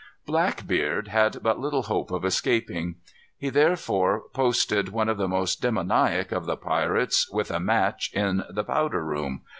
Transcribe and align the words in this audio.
Blackbeard 0.25 1.09
had 1.09 1.43
but 1.43 1.59
little 1.59 1.83
hope 1.83 2.09
of 2.09 2.25
escaping. 2.25 2.95
He 3.37 3.51
therefore 3.51 4.23
posted 4.33 4.89
one 4.89 5.07
of 5.07 5.17
the 5.19 5.27
most 5.27 5.61
demoniac 5.61 6.31
of 6.31 6.47
the 6.47 6.57
pirates, 6.57 7.29
with 7.31 7.51
a 7.51 7.59
match, 7.59 8.09
in 8.11 8.41
the 8.49 8.63
powder 8.63 9.05
room. 9.05 9.43